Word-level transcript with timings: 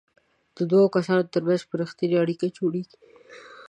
د 0.57 0.59
دوو 0.69 0.85
کسانو 0.95 1.29
ترمنځ 1.33 1.61
به 1.67 1.73
ریښتینې 1.81 2.15
اړیکه 2.23 2.45
جوړیږي. 2.57 2.97